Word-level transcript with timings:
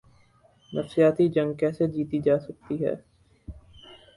نفسیاتی 0.73 1.25
جنگ 1.29 1.53
کیسے 1.59 1.85
جیتی 1.87 2.19
جا 2.21 2.37
سکتی 2.39 2.75
ہے۔ 2.85 2.95